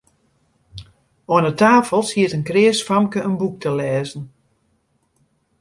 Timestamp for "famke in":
2.87-3.35